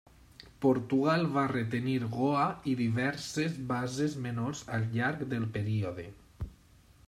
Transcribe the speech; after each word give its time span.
Portugal 0.65 1.25
va 1.35 1.43
retenir 1.51 1.97
Goa 2.15 2.47
i 2.73 2.75
diverses 2.81 3.61
bases 3.75 4.19
menors 4.27 4.65
al 4.79 4.91
llarg 4.97 5.25
del 5.35 5.49
període. 5.59 6.11